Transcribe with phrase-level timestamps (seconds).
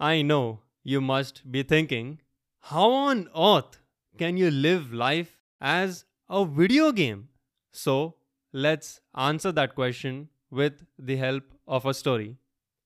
[0.00, 2.20] I know you must be thinking,
[2.60, 3.80] how on earth
[4.16, 7.28] can you live life as a video game?
[7.72, 8.14] So,
[8.52, 12.36] let's answer that question with the help of a story.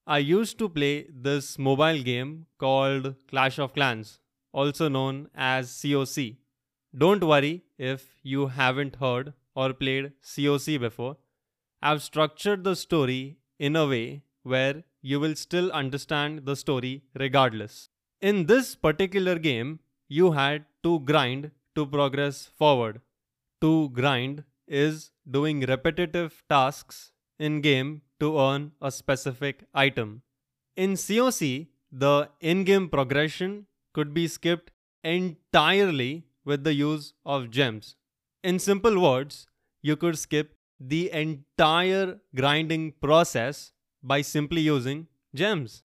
[0.06, 4.18] I used to play this mobile game called Clash of Clans,
[4.52, 6.36] also known as COC.
[6.96, 11.18] Don't worry if you haven't heard or played COC before.
[11.82, 17.88] I've structured the story in a way where you will still understand the story regardless.
[18.20, 23.01] In this particular game, you had to grind to progress forward.
[23.60, 30.23] To grind is doing repetitive tasks in game to earn a specific item.
[30.77, 34.70] In COC, the in-game progression could be skipped
[35.04, 37.96] entirely with the use of gems.
[38.43, 39.46] In simple words,
[39.82, 45.83] you could skip the entire grinding process by simply using gems.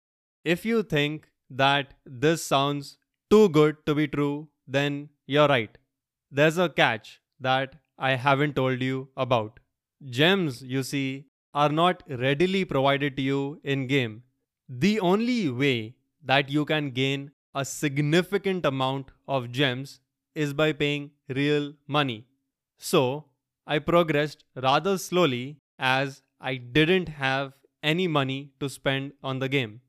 [0.45, 2.99] If you think that this sounds
[3.31, 5.77] too good to be true, then you're right.
[6.31, 9.61] There's a catch that I haven't told you about.
[10.11, 14.23] Gems, you see, are not readily provided to you in game.
[14.69, 15.95] The only way
[16.25, 20.01] that you can gain a significant amount of gems
[20.35, 22.27] is by paying real money.
[22.79, 23.27] So,
[23.67, 27.53] I progressed rather slowly as I didn't have
[27.93, 29.81] any money to spend on the game.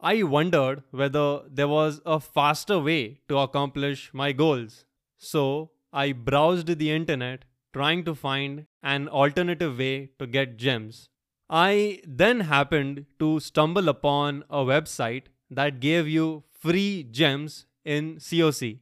[0.00, 4.84] I wondered whether there was a faster way to accomplish my goals.
[5.16, 11.08] So I browsed the internet trying to find an alternative way to get gems.
[11.50, 18.80] I then happened to stumble upon a website that gave you free gems in COC.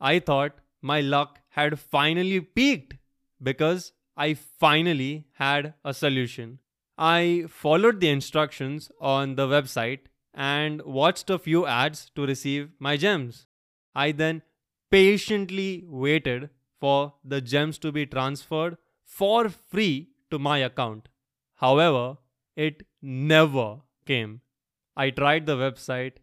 [0.00, 2.94] I thought my luck had finally peaked
[3.42, 6.58] because I finally had a solution.
[6.98, 10.00] I followed the instructions on the website
[10.34, 13.46] and watched a few ads to receive my gems.
[13.94, 14.42] I then
[14.90, 21.08] patiently waited for the gems to be transferred for free to my account.
[21.54, 22.18] However,
[22.56, 24.40] it never came.
[24.96, 26.14] I tried the website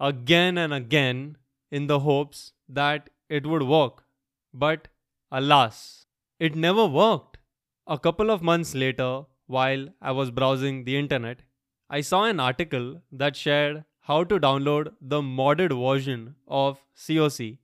[0.00, 1.36] again and again
[1.70, 4.04] in the hopes that it would work.
[4.52, 4.88] But
[5.30, 6.06] alas,
[6.40, 7.38] it never worked.
[7.86, 11.40] A couple of months later, while I was browsing the internet,
[11.88, 17.58] I saw an article that shared how to download the modded version of COC.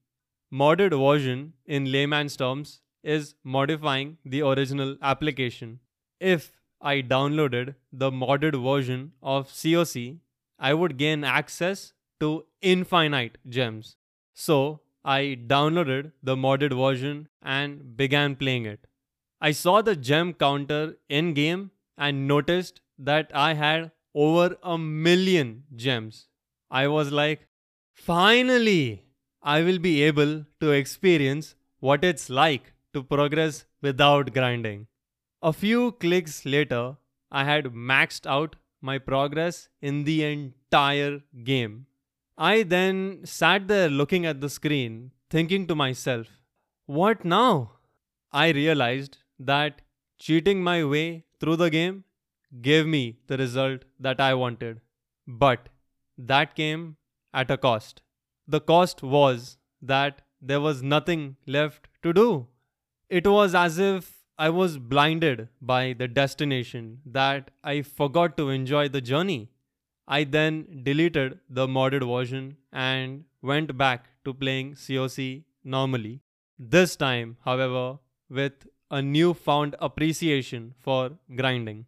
[0.52, 5.80] Modded version, in layman's terms, is modifying the original application.
[6.20, 10.18] If I downloaded the modded version of COC,
[10.58, 13.96] I would gain access to infinite gems.
[14.34, 18.86] So I downloaded the modded version and began playing it.
[19.40, 25.64] I saw the gem counter in game and noticed that I had over a million
[25.74, 26.28] gems.
[26.70, 27.46] I was like,
[27.92, 29.04] finally,
[29.42, 34.86] I will be able to experience what it's like to progress without grinding.
[35.42, 36.96] A few clicks later,
[37.30, 41.86] I had maxed out my progress in the entire game.
[42.36, 46.26] I then sat there looking at the screen, thinking to myself,
[46.86, 47.72] what now?
[48.32, 49.82] I realized that
[50.18, 52.04] cheating my way through the game
[52.60, 54.80] gave me the result that I wanted.
[55.26, 55.68] But
[56.16, 56.96] that came
[57.34, 58.02] at a cost.
[58.46, 62.46] The cost was that there was nothing left to do.
[63.08, 68.88] It was as if I was blinded by the destination that I forgot to enjoy
[68.88, 69.50] the journey.
[70.06, 76.20] I then deleted the modded version and went back to playing COC normally.
[76.58, 77.98] This time, however,
[78.28, 81.86] with a newfound appreciation for grinding.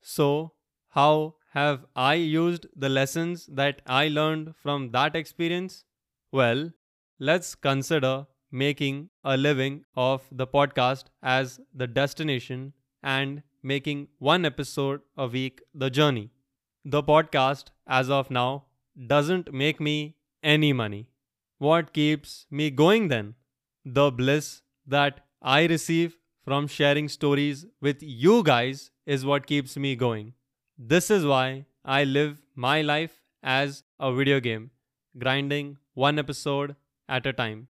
[0.00, 0.52] So,
[0.90, 5.84] how have I used the lessons that I learned from that experience?
[6.30, 6.70] Well,
[7.18, 12.72] let's consider making a living of the podcast as the destination
[13.02, 16.30] and making one episode a week the journey.
[16.84, 18.66] The podcast, as of now,
[19.08, 21.08] doesn't make me any money.
[21.58, 23.34] What keeps me going then?
[23.84, 26.16] The bliss that I receive
[26.48, 30.32] from sharing stories with you guys is what keeps me going.
[30.78, 34.70] This is why I live my life as a video game,
[35.18, 36.74] grinding one episode
[37.06, 37.68] at a time.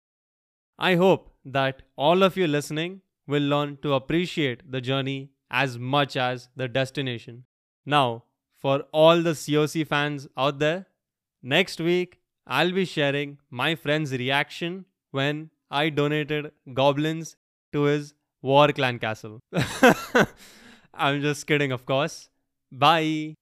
[0.77, 6.15] I hope that all of you listening will learn to appreciate the journey as much
[6.15, 7.43] as the destination.
[7.85, 8.23] Now,
[8.55, 10.85] for all the COC fans out there,
[11.43, 17.35] next week I'll be sharing my friend's reaction when I donated goblins
[17.73, 19.41] to his War Clan Castle.
[20.93, 22.29] I'm just kidding, of course.
[22.71, 23.37] Bye.